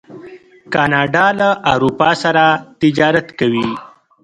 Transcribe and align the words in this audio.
کاناډا 0.73 1.25
له 1.39 1.49
اروپا 1.71 2.11
سره 2.23 2.43
تجارت 2.81 3.27
کوي. 3.39 3.67